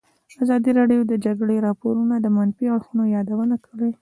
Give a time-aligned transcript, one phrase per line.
[0.43, 3.91] ازادي راډیو د د جګړې راپورونه د منفي اړخونو یادونه کړې.